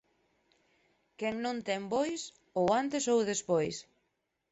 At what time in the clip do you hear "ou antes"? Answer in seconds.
2.59-3.03